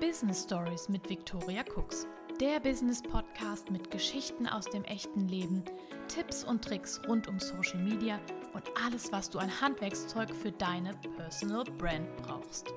[0.00, 2.06] Business Stories mit Victoria Cooks.
[2.40, 5.62] Der Business Podcast mit Geschichten aus dem echten Leben,
[6.08, 8.18] Tipps und Tricks rund um Social Media
[8.54, 12.72] und alles, was du an Handwerkszeug für deine Personal Brand brauchst.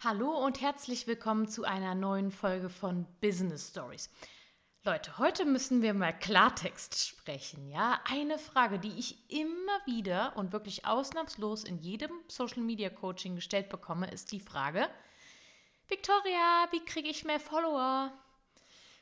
[0.00, 4.10] Hallo und herzlich willkommen zu einer neuen Folge von Business Stories.
[4.86, 7.98] Leute, heute müssen wir mal Klartext sprechen, ja?
[8.04, 13.68] Eine Frage, die ich immer wieder und wirklich ausnahmslos in jedem Social Media Coaching gestellt
[13.68, 14.88] bekomme, ist die Frage:
[15.88, 18.12] Victoria, wie kriege ich mehr Follower?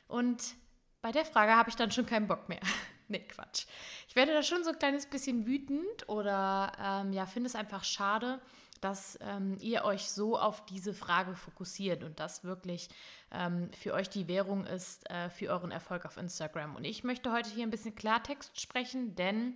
[0.07, 0.55] Und
[1.03, 2.61] bei der Frage habe ich dann schon keinen Bock mehr.
[3.07, 3.67] nee, Quatsch.
[4.07, 7.83] Ich werde da schon so ein kleines bisschen wütend oder ähm, ja, finde es einfach
[7.83, 8.41] schade,
[8.85, 12.87] dass ähm, ihr euch so auf diese Frage fokussiert und das wirklich
[13.31, 16.75] ähm, für euch die Währung ist äh, für euren Erfolg auf Instagram.
[16.75, 19.55] Und ich möchte heute hier ein bisschen Klartext sprechen, denn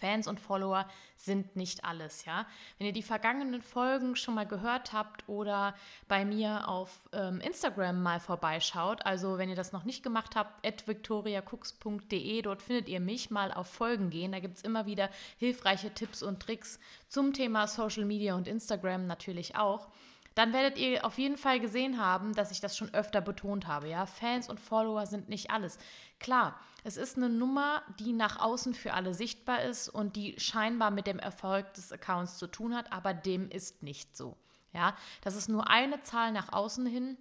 [0.00, 0.86] Fans und Follower
[1.16, 2.46] sind nicht alles, ja.
[2.78, 5.74] Wenn ihr die vergangenen Folgen schon mal gehört habt oder
[6.08, 10.66] bei mir auf ähm, Instagram mal vorbeischaut, also wenn ihr das noch nicht gemacht habt,
[10.66, 14.32] at victoriacooks.de, dort findet ihr mich mal auf Folgen gehen.
[14.32, 19.06] Da gibt es immer wieder hilfreiche Tipps und Tricks zum Thema Social Media und Instagram
[19.06, 19.88] natürlich auch
[20.34, 23.88] dann werdet ihr auf jeden Fall gesehen haben, dass ich das schon öfter betont habe.
[23.88, 25.78] Ja, Fans und Follower sind nicht alles.
[26.18, 30.90] Klar, es ist eine Nummer, die nach außen für alle sichtbar ist und die scheinbar
[30.90, 34.36] mit dem Erfolg des Accounts zu tun hat, aber dem ist nicht so.
[34.72, 37.16] Ja, das ist nur eine Zahl nach außen hin.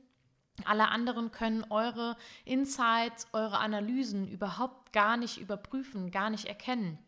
[0.65, 2.15] Alle anderen können eure
[2.45, 6.99] Insights, eure Analysen überhaupt gar nicht überprüfen, gar nicht erkennen.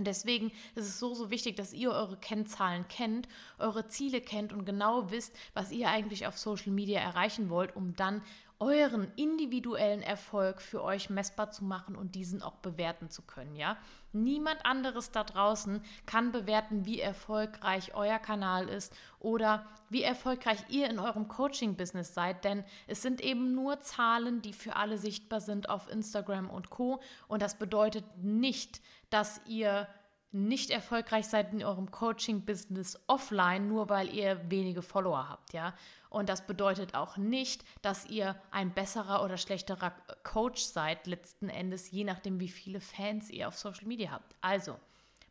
[0.00, 4.50] Und deswegen ist es so, so wichtig, dass ihr eure Kennzahlen kennt, eure Ziele kennt
[4.50, 8.22] und genau wisst, was ihr eigentlich auf Social Media erreichen wollt, um dann
[8.60, 13.76] euren individuellen Erfolg für euch messbar zu machen und diesen auch bewerten zu können, ja?
[14.12, 20.88] Niemand anderes da draußen kann bewerten, wie erfolgreich euer Kanal ist oder wie erfolgreich ihr
[20.88, 25.42] in eurem Coaching Business seid, denn es sind eben nur Zahlen, die für alle sichtbar
[25.42, 28.80] sind auf Instagram und Co und das bedeutet nicht,
[29.10, 29.88] dass ihr
[30.32, 35.74] nicht erfolgreich seid in eurem Coaching-Business offline, nur weil ihr wenige Follower habt, ja.
[36.08, 39.92] Und das bedeutet auch nicht, dass ihr ein besserer oder schlechterer
[40.22, 44.34] Coach seid, letzten Endes, je nachdem, wie viele Fans ihr auf Social Media habt.
[44.40, 44.78] Also,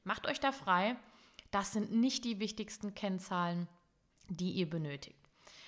[0.04, 0.96] macht euch da frei.
[1.52, 3.68] Das sind nicht die wichtigsten Kennzahlen,
[4.30, 5.20] die ihr benötigt.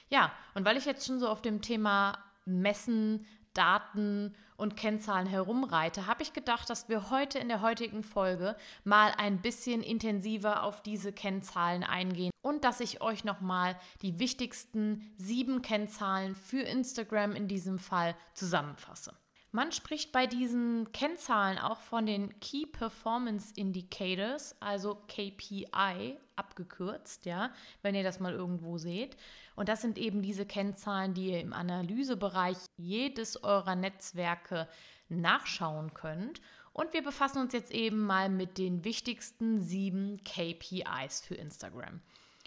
[0.09, 6.05] Ja, und weil ich jetzt schon so auf dem Thema Messen, Daten und Kennzahlen herumreite,
[6.05, 10.83] habe ich gedacht, dass wir heute in der heutigen Folge mal ein bisschen intensiver auf
[10.83, 17.47] diese Kennzahlen eingehen und dass ich euch nochmal die wichtigsten sieben Kennzahlen für Instagram in
[17.47, 19.13] diesem Fall zusammenfasse.
[19.53, 27.51] Man spricht bei diesen Kennzahlen auch von den Key Performance Indicators, also KPI abgekürzt, ja,
[27.81, 29.17] wenn ihr das mal irgendwo seht.
[29.55, 34.69] Und das sind eben diese Kennzahlen, die ihr im Analysebereich jedes eurer Netzwerke
[35.09, 36.41] nachschauen könnt.
[36.71, 41.99] Und wir befassen uns jetzt eben mal mit den wichtigsten sieben KPIs für Instagram.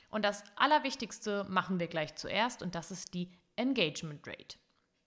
[0.09, 4.57] Und das Allerwichtigste machen wir gleich zuerst und das ist die Engagement Rate.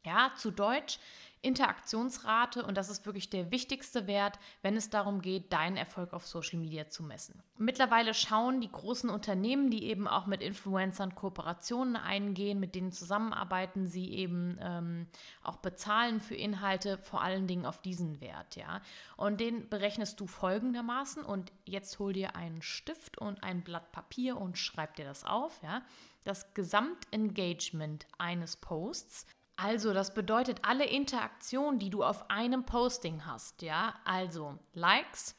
[0.05, 0.99] Ja, zu Deutsch
[1.47, 6.27] Interaktionsrate und das ist wirklich der wichtigste Wert, wenn es darum geht, deinen Erfolg auf
[6.27, 7.41] Social Media zu messen.
[7.57, 13.87] Mittlerweile schauen die großen Unternehmen, die eben auch mit Influencern Kooperationen eingehen, mit denen zusammenarbeiten,
[13.87, 15.07] sie eben ähm,
[15.41, 18.81] auch bezahlen für Inhalte, vor allen Dingen auf diesen Wert, ja.
[19.15, 24.37] Und den berechnest du folgendermaßen und jetzt hol dir einen Stift und ein Blatt Papier
[24.37, 25.81] und schreib dir das auf, ja.
[26.25, 29.25] Das Gesamtengagement eines Posts
[29.57, 33.95] also, das bedeutet alle Interaktionen, die du auf einem Posting hast, ja?
[34.05, 35.35] Also Likes,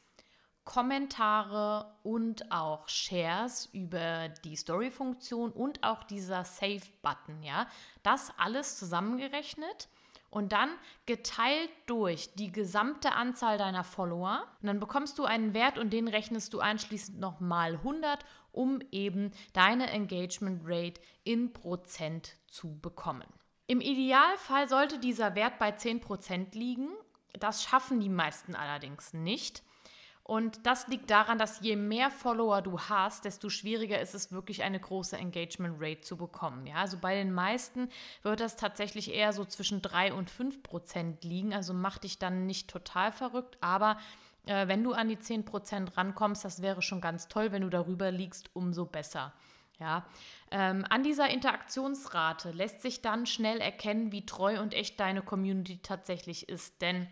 [0.65, 7.69] Kommentare und auch Shares über die Story-Funktion und auch dieser Save-Button, ja?
[8.03, 9.89] Das alles zusammengerechnet
[10.31, 10.71] und dann
[11.06, 14.47] geteilt durch die gesamte Anzahl deiner Follower.
[14.61, 19.31] Und dann bekommst du einen Wert und den rechnest du anschließend nochmal 100, um eben
[19.53, 23.26] deine Engagement Rate in Prozent zu bekommen.
[23.70, 26.88] Im Idealfall sollte dieser Wert bei 10% liegen.
[27.38, 29.62] Das schaffen die meisten allerdings nicht.
[30.25, 34.62] Und das liegt daran, dass je mehr Follower du hast, desto schwieriger ist es wirklich
[34.62, 36.67] eine große Engagement Rate zu bekommen.
[36.67, 37.91] Ja, also bei den meisten
[38.23, 41.53] wird das tatsächlich eher so zwischen 3 und 5 Prozent liegen.
[41.53, 43.99] Also mach dich dann nicht total verrückt, aber
[44.47, 47.53] äh, wenn du an die 10 Prozent rankommst, das wäre schon ganz toll.
[47.53, 49.35] Wenn du darüber liegst, umso besser.
[49.80, 50.06] Ja,
[50.50, 55.78] ähm, an dieser Interaktionsrate lässt sich dann schnell erkennen, wie treu und echt deine Community
[55.82, 56.82] tatsächlich ist.
[56.82, 57.06] Denn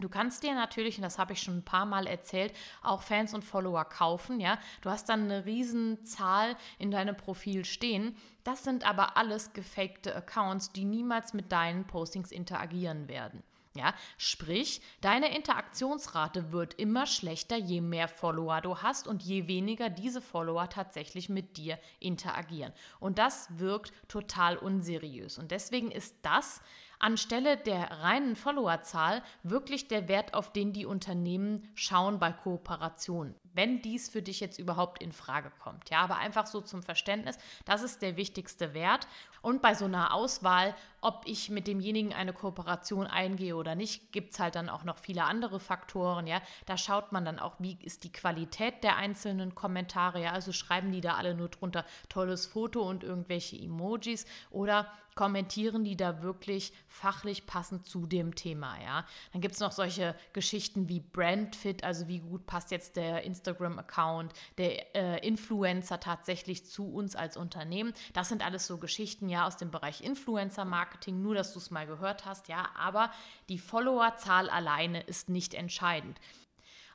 [0.00, 2.52] Du kannst dir natürlich, und das habe ich schon ein paar Mal erzählt,
[2.82, 4.58] auch Fans und Follower kaufen, ja.
[4.80, 8.16] Du hast dann eine riesen Zahl in deinem Profil stehen.
[8.42, 13.44] Das sind aber alles gefakte Accounts, die niemals mit deinen Postings interagieren werden.
[13.76, 19.90] Ja, sprich, deine Interaktionsrate wird immer schlechter, je mehr Follower du hast und je weniger
[19.90, 22.72] diese Follower tatsächlich mit dir interagieren.
[23.00, 25.38] Und das wirkt total unseriös.
[25.38, 26.60] Und deswegen ist das
[27.00, 33.80] anstelle der reinen Followerzahl wirklich der Wert, auf den die Unternehmen schauen bei Kooperationen wenn
[33.80, 35.88] dies für dich jetzt überhaupt in Frage kommt.
[35.88, 39.06] Ja, aber einfach so zum Verständnis, das ist der wichtigste Wert.
[39.42, 44.32] Und bei so einer Auswahl, ob ich mit demjenigen eine Kooperation eingehe oder nicht, gibt
[44.32, 46.26] es halt dann auch noch viele andere Faktoren.
[46.26, 50.22] Ja, da schaut man dann auch, wie ist die Qualität der einzelnen Kommentare.
[50.22, 55.84] Ja, also schreiben die da alle nur drunter tolles Foto und irgendwelche Emojis oder kommentieren
[55.84, 59.04] die da wirklich fachlich passend zu dem Thema, ja.
[59.32, 64.32] Dann gibt es noch solche Geschichten wie Brandfit, also wie gut passt jetzt der Instagram-Account,
[64.58, 67.92] der äh, Influencer tatsächlich zu uns als Unternehmen.
[68.12, 71.86] Das sind alles so Geschichten, ja, aus dem Bereich Influencer-Marketing, nur dass du es mal
[71.86, 73.10] gehört hast, ja, aber
[73.48, 76.20] die Followerzahl alleine ist nicht entscheidend.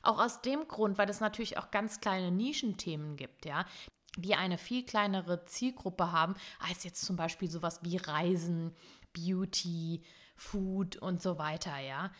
[0.02, 3.66] Auch aus dem Grund, weil es natürlich auch ganz kleine Nischenthemen gibt, ja
[4.16, 8.74] die eine viel kleinere Zielgruppe haben, als jetzt zum Beispiel sowas wie Reisen,
[9.12, 10.02] Beauty,
[10.36, 12.10] Food und so weiter, ja.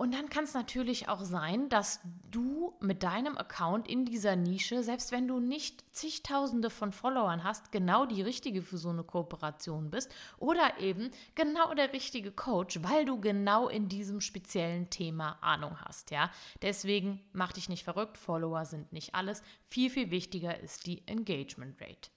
[0.00, 2.00] Und dann kann es natürlich auch sein, dass
[2.30, 7.70] du mit deinem Account in dieser Nische, selbst wenn du nicht zigtausende von Followern hast,
[7.70, 13.04] genau die richtige für so eine Kooperation bist oder eben genau der richtige Coach, weil
[13.04, 16.30] du genau in diesem speziellen Thema Ahnung hast, ja?
[16.62, 19.42] Deswegen mach dich nicht verrückt, Follower sind nicht alles.
[19.68, 22.08] Viel viel wichtiger ist die Engagement Rate.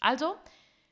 [0.00, 0.34] Also,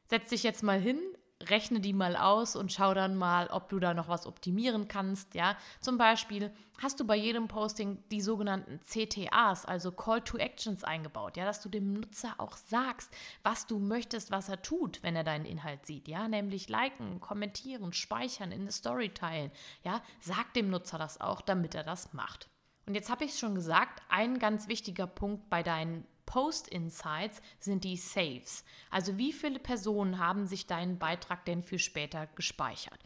[0.04, 1.00] setz dich jetzt mal hin,
[1.42, 5.34] rechne die mal aus und schau dann mal, ob du da noch was optimieren kannst.
[5.34, 6.50] Ja, zum Beispiel
[6.80, 11.60] hast du bei jedem Posting die sogenannten CTAs, also Call to Actions eingebaut, ja, dass
[11.60, 15.86] du dem Nutzer auch sagst, was du möchtest, was er tut, wenn er deinen Inhalt
[15.86, 19.50] sieht, ja, nämlich liken, kommentieren, speichern, in eine Story teilen,
[19.84, 22.48] ja, sag dem Nutzer das auch, damit er das macht.
[22.86, 27.84] Und jetzt habe ich es schon gesagt, ein ganz wichtiger Punkt bei deinen Post-Insights sind
[27.84, 28.64] die Saves.
[28.90, 32.98] Also wie viele Personen haben sich deinen Beitrag denn für später gespeichert?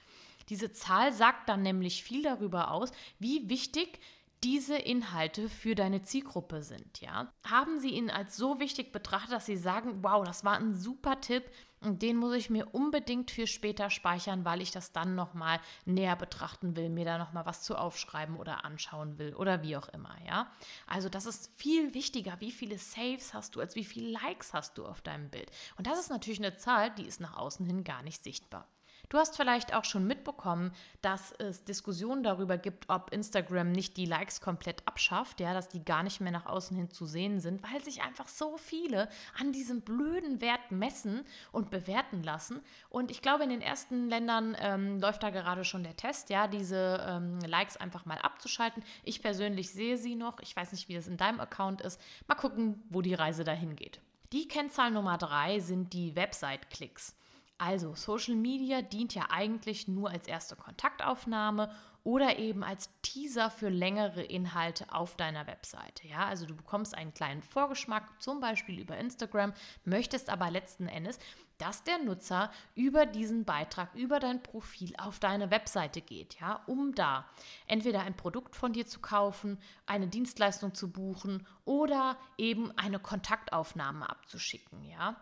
[0.48, 2.90] Diese Zahl sagt dann nämlich viel darüber aus,
[3.20, 4.00] wie wichtig
[4.42, 7.32] diese Inhalte für deine Zielgruppe sind, ja?
[7.44, 11.20] Haben sie ihn als so wichtig betrachtet, dass sie sagen, wow, das war ein super
[11.20, 11.44] Tipp
[11.80, 16.16] und den muss ich mir unbedingt für später speichern, weil ich das dann nochmal näher
[16.16, 20.16] betrachten will, mir da nochmal was zu aufschreiben oder anschauen will oder wie auch immer,
[20.26, 20.50] ja?
[20.86, 24.78] Also das ist viel wichtiger, wie viele Saves hast du, als wie viele Likes hast
[24.78, 25.50] du auf deinem Bild.
[25.76, 28.66] Und das ist natürlich eine Zahl, die ist nach außen hin gar nicht sichtbar.
[29.10, 30.72] Du hast vielleicht auch schon mitbekommen,
[31.02, 35.84] dass es Diskussionen darüber gibt, ob Instagram nicht die Likes komplett abschafft, ja, dass die
[35.84, 39.50] gar nicht mehr nach außen hin zu sehen sind, weil sich einfach so viele an
[39.50, 42.60] diesem blöden Wert messen und bewerten lassen.
[42.88, 46.46] Und ich glaube, in den ersten Ländern ähm, läuft da gerade schon der Test, ja,
[46.46, 48.84] diese ähm, Likes einfach mal abzuschalten.
[49.02, 50.38] Ich persönlich sehe sie noch.
[50.38, 52.00] Ich weiß nicht, wie das in deinem Account ist.
[52.28, 54.00] Mal gucken, wo die Reise dahin geht.
[54.32, 57.16] Die Kennzahl Nummer drei sind die Website-Klicks.
[57.60, 61.70] Also Social Media dient ja eigentlich nur als erste Kontaktaufnahme
[62.04, 66.08] oder eben als Teaser für längere Inhalte auf deiner Webseite.
[66.08, 69.52] Ja, also du bekommst einen kleinen Vorgeschmack, zum Beispiel über Instagram,
[69.84, 71.18] möchtest aber letzten Endes,
[71.58, 76.94] dass der Nutzer über diesen Beitrag, über dein Profil auf deine Webseite geht, ja, um
[76.94, 77.28] da
[77.66, 84.08] entweder ein Produkt von dir zu kaufen, eine Dienstleistung zu buchen oder eben eine Kontaktaufnahme
[84.08, 85.20] abzuschicken, ja.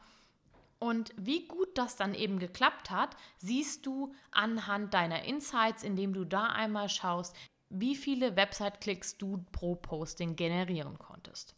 [0.79, 6.25] Und wie gut das dann eben geklappt hat, siehst du anhand deiner Insights, indem du
[6.25, 7.35] da einmal schaust,
[7.69, 11.55] wie viele Website-Klicks du pro Posting generieren konntest.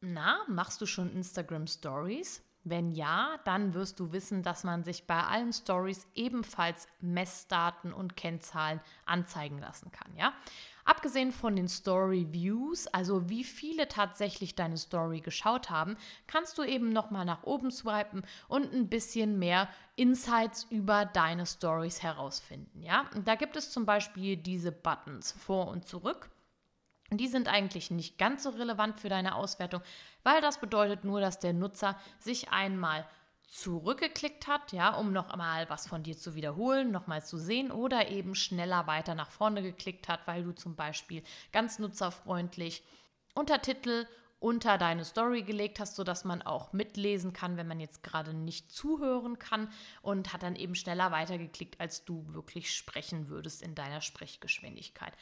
[0.00, 2.42] Na, machst du schon Instagram Stories?
[2.64, 8.16] Wenn ja, dann wirst du wissen, dass man sich bei allen Stories ebenfalls Messdaten und
[8.16, 10.32] Kennzahlen anzeigen lassen kann, ja?
[10.84, 16.64] Abgesehen von den Story Views, also wie viele tatsächlich deine Story geschaut haben, kannst du
[16.64, 22.82] eben nochmal nach oben swipen und ein bisschen mehr Insights über deine Stories herausfinden.
[22.82, 26.31] Ja, und da gibt es zum Beispiel diese Buttons vor und zurück.
[27.18, 29.82] Die sind eigentlich nicht ganz so relevant für deine Auswertung,
[30.22, 33.06] weil das bedeutet nur, dass der Nutzer sich einmal
[33.52, 37.70] zurückgeklickt hat, ja, um noch mal was von dir zu wiederholen, noch mal zu sehen
[37.70, 42.82] oder eben schneller weiter nach vorne geklickt hat, weil du zum Beispiel ganz nutzerfreundlich
[43.34, 44.06] Untertitel
[44.42, 48.72] unter deine Story gelegt hast, sodass man auch mitlesen kann, wenn man jetzt gerade nicht
[48.72, 54.00] zuhören kann und hat dann eben schneller weitergeklickt, als du wirklich sprechen würdest in deiner
[54.00, 55.12] Sprechgeschwindigkeit.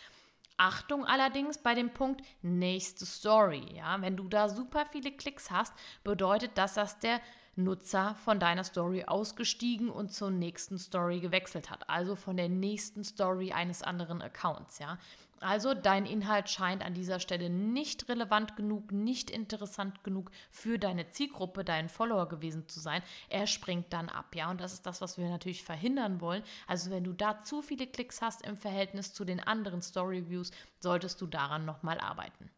[0.61, 3.64] Achtung allerdings bei dem Punkt nächste Story.
[3.75, 5.73] Ja, wenn du da super viele Klicks hast,
[6.05, 7.23] bedeutet das, dass der
[7.57, 13.05] Nutzer von deiner Story ausgestiegen und zur nächsten Story gewechselt hat, also von der nächsten
[13.05, 14.99] Story eines anderen Accounts, ja.
[15.42, 21.11] Also dein Inhalt scheint an dieser Stelle nicht relevant genug, nicht interessant genug für deine
[21.11, 23.02] Zielgruppe, deinen Follower gewesen zu sein.
[23.30, 24.50] Er springt dann ab, ja.
[24.50, 26.42] Und das ist das, was wir natürlich verhindern wollen.
[26.66, 30.50] Also wenn du da zu viele Klicks hast im Verhältnis zu den anderen Story Views,
[30.78, 32.50] solltest du daran nochmal arbeiten.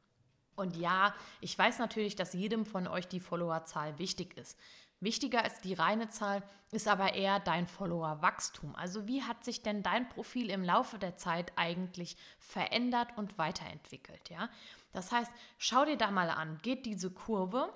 [0.57, 4.59] Und ja, ich weiß natürlich, dass jedem von euch die Followerzahl wichtig ist.
[5.03, 8.75] Wichtiger als die reine Zahl ist aber eher dein Follower-Wachstum.
[8.77, 14.31] Also wie hat sich denn dein Profil im Laufe der Zeit eigentlich verändert und weiterentwickelt?
[14.31, 14.49] Ja?
[14.93, 17.73] Das heißt, schau dir da mal an, geht diese Kurve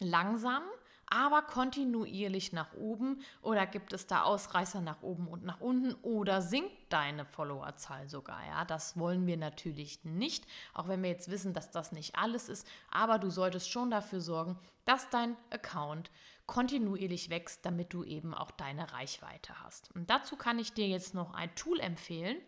[0.00, 0.62] langsam
[1.10, 6.42] aber kontinuierlich nach oben oder gibt es da Ausreißer nach oben und nach unten oder
[6.42, 8.44] sinkt deine Followerzahl sogar?
[8.46, 12.48] Ja, das wollen wir natürlich nicht, auch wenn wir jetzt wissen, dass das nicht alles
[12.48, 16.10] ist, aber du solltest schon dafür sorgen, dass dein Account
[16.46, 19.94] kontinuierlich wächst, damit du eben auch deine Reichweite hast.
[19.94, 22.38] Und dazu kann ich dir jetzt noch ein Tool empfehlen.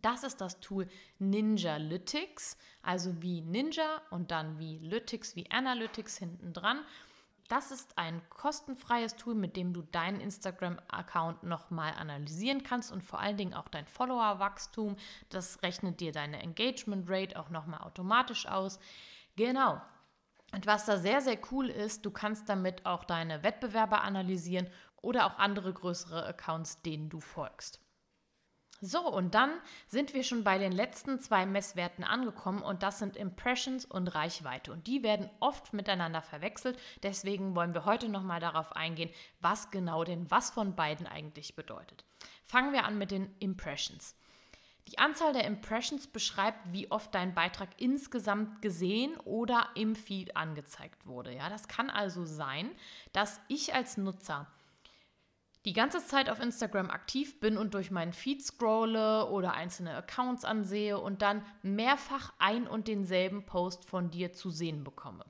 [0.00, 6.54] Das ist das Tool Ninjalytics, also wie Ninja und dann wie Lytics, wie Analytics hinten
[6.54, 6.80] dran.
[7.50, 13.18] Das ist ein kostenfreies Tool, mit dem du deinen Instagram-Account nochmal analysieren kannst und vor
[13.18, 14.94] allen Dingen auch dein Follower-Wachstum.
[15.30, 18.78] Das rechnet dir deine Engagement Rate auch nochmal automatisch aus.
[19.34, 19.82] Genau.
[20.52, 24.70] Und was da sehr, sehr cool ist, du kannst damit auch deine Wettbewerber analysieren
[25.02, 27.80] oder auch andere größere Accounts, denen du folgst.
[28.82, 29.50] So, und dann
[29.88, 34.72] sind wir schon bei den letzten zwei Messwerten angekommen und das sind Impressions und Reichweite.
[34.72, 36.78] Und die werden oft miteinander verwechselt.
[37.02, 39.10] Deswegen wollen wir heute nochmal darauf eingehen,
[39.40, 42.04] was genau denn was von beiden eigentlich bedeutet.
[42.46, 44.16] Fangen wir an mit den Impressions.
[44.88, 51.06] Die Anzahl der Impressions beschreibt, wie oft dein Beitrag insgesamt gesehen oder im Feed angezeigt
[51.06, 51.34] wurde.
[51.34, 52.70] Ja, das kann also sein,
[53.12, 54.46] dass ich als Nutzer
[55.64, 60.44] die ganze Zeit auf Instagram aktiv bin und durch meinen Feed scrolle oder einzelne Accounts
[60.44, 65.24] ansehe und dann mehrfach ein und denselben Post von dir zu sehen bekomme.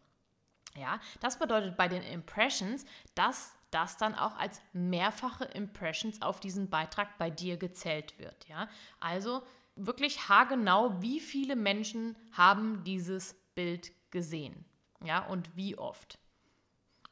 [0.77, 2.85] Ja, das bedeutet bei den Impressions,
[3.15, 8.47] dass das dann auch als mehrfache Impressions auf diesen Beitrag bei dir gezählt wird.
[8.49, 8.69] Ja,
[9.01, 9.43] also
[9.75, 14.65] wirklich haargenau, wie viele Menschen haben dieses Bild gesehen.
[15.03, 16.19] Ja, und wie oft.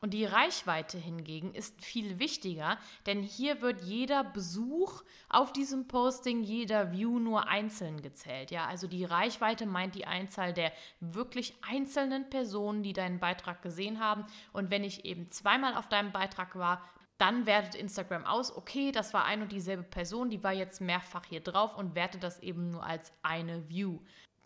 [0.00, 6.44] Und die Reichweite hingegen ist viel wichtiger, denn hier wird jeder Besuch auf diesem Posting,
[6.44, 8.52] jeder View nur einzeln gezählt.
[8.52, 13.98] Ja, also die Reichweite meint die Einzahl der wirklich einzelnen Personen, die deinen Beitrag gesehen
[13.98, 14.24] haben.
[14.52, 16.80] Und wenn ich eben zweimal auf deinem Beitrag war,
[17.18, 21.24] dann wertet Instagram aus, okay, das war ein und dieselbe Person, die war jetzt mehrfach
[21.24, 23.98] hier drauf und wertet das eben nur als eine View.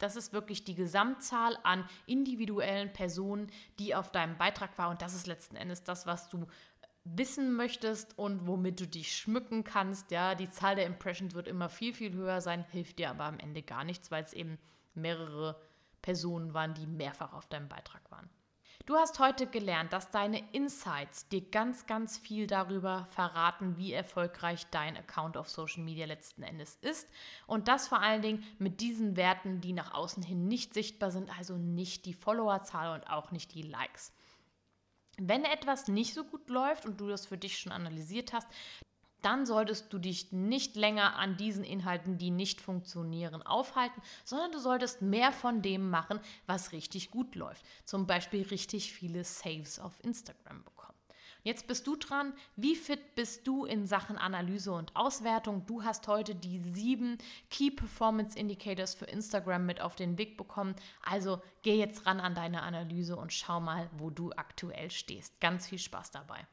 [0.02, 3.46] Das ist wirklich die Gesamtzahl an individuellen Personen,
[3.78, 4.90] die auf deinem Beitrag war.
[4.90, 6.48] Und das ist letzten Endes das, was du
[7.04, 10.10] wissen möchtest und womit du dich schmücken kannst.
[10.10, 13.38] Ja, die Zahl der Impressions wird immer viel, viel höher sein, hilft dir aber am
[13.38, 14.58] Ende gar nichts, weil es eben
[14.94, 15.56] mehrere
[16.00, 18.28] Personen waren, die mehrfach auf deinem Beitrag waren.
[18.84, 24.66] Du hast heute gelernt, dass deine Insights dir ganz, ganz viel darüber verraten, wie erfolgreich
[24.72, 27.08] dein Account auf Social Media letzten Endes ist.
[27.46, 31.30] Und das vor allen Dingen mit diesen Werten, die nach außen hin nicht sichtbar sind,
[31.38, 34.12] also nicht die Followerzahl und auch nicht die Likes.
[35.16, 38.48] Wenn etwas nicht so gut läuft und du das für dich schon analysiert hast,
[39.22, 44.58] dann solltest du dich nicht länger an diesen Inhalten, die nicht funktionieren, aufhalten, sondern du
[44.58, 47.64] solltest mehr von dem machen, was richtig gut läuft.
[47.84, 50.82] Zum Beispiel richtig viele Saves auf Instagram bekommen.
[51.44, 52.32] Jetzt bist du dran.
[52.54, 55.66] Wie fit bist du in Sachen Analyse und Auswertung?
[55.66, 57.18] Du hast heute die sieben
[57.50, 60.76] Key Performance Indicators für Instagram mit auf den Weg bekommen.
[61.02, 65.40] Also geh jetzt ran an deine Analyse und schau mal, wo du aktuell stehst.
[65.40, 66.46] Ganz viel Spaß dabei.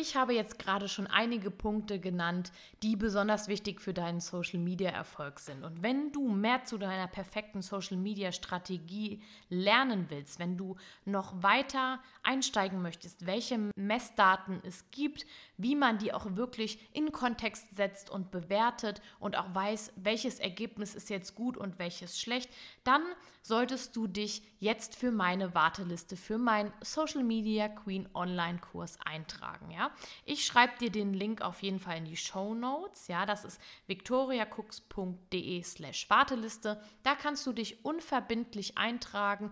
[0.00, 2.52] Ich habe jetzt gerade schon einige Punkte genannt,
[2.84, 5.64] die besonders wichtig für deinen Social Media Erfolg sind.
[5.64, 11.42] Und wenn du mehr zu deiner perfekten Social Media Strategie lernen willst, wenn du noch
[11.42, 15.26] weiter einsteigen möchtest, welche Messdaten es gibt,
[15.58, 20.94] wie man die auch wirklich in Kontext setzt und bewertet und auch weiß, welches Ergebnis
[20.94, 22.48] ist jetzt gut und welches schlecht,
[22.84, 23.02] dann
[23.42, 29.70] solltest du dich jetzt für meine Warteliste, für meinen Social Media Queen Online Kurs eintragen.
[29.70, 29.90] Ja?
[30.24, 33.08] Ich schreibe dir den Link auf jeden Fall in die Show Notes.
[33.08, 33.26] Ja?
[33.26, 36.80] Das ist victoriacooks.de slash Warteliste.
[37.02, 39.50] Da kannst du dich unverbindlich eintragen.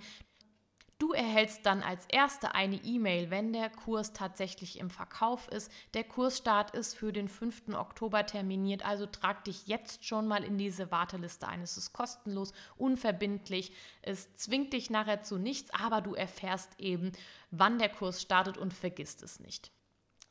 [0.98, 5.70] Du erhältst dann als erste eine E-Mail, wenn der Kurs tatsächlich im Verkauf ist.
[5.92, 7.74] Der Kursstart ist für den 5.
[7.74, 11.60] Oktober terminiert, also trag dich jetzt schon mal in diese Warteliste ein.
[11.60, 17.12] Es ist kostenlos, unverbindlich, es zwingt dich nachher zu nichts, aber du erfährst eben,
[17.50, 19.75] wann der Kurs startet und vergisst es nicht.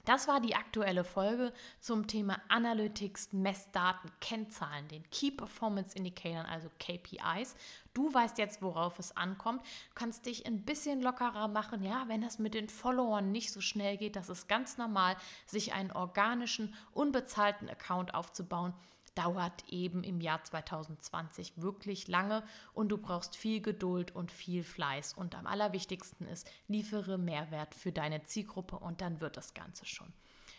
[0.05, 6.69] Das war die aktuelle Folge zum Thema Analytics, Messdaten, Kennzahlen, den Key Performance Indicatoren, also
[6.79, 7.55] KPIs.
[7.95, 11.83] Du weißt jetzt, worauf es ankommt, kannst dich ein bisschen lockerer machen.
[11.83, 15.73] Ja, wenn das mit den Followern nicht so schnell geht, das ist ganz normal, sich
[15.73, 18.73] einen organischen, unbezahlten Account aufzubauen
[19.15, 22.43] dauert eben im Jahr 2020 wirklich lange
[22.73, 25.13] und du brauchst viel Geduld und viel Fleiß.
[25.13, 30.13] Und am allerwichtigsten ist, liefere Mehrwert für deine Zielgruppe und dann wird das Ganze schon.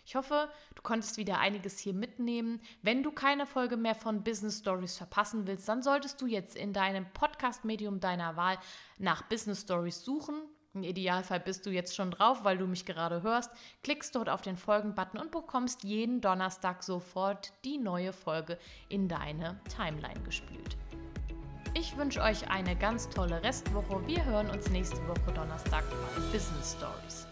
[0.06, 2.60] Ich hoffe, du konntest wieder einiges hier mitnehmen.
[2.80, 6.72] Wenn du keine Folge mehr von Business Stories verpassen willst, dann solltest du jetzt in
[6.72, 8.56] deinem Podcast-Medium deiner Wahl
[8.98, 10.42] nach Business Stories suchen.
[10.76, 13.50] Im Idealfall bist du jetzt schon drauf, weil du mich gerade hörst.
[13.83, 18.59] Klickst dort auf den Folgen-Button und bekommst jeden Donnerstag sofort die neue Folge
[18.90, 20.76] in deine Timeline gespült.
[21.73, 24.06] Ich wünsche euch eine ganz tolle Restwoche.
[24.06, 27.26] Wir hören uns nächste Woche Donnerstag bei Business Stories.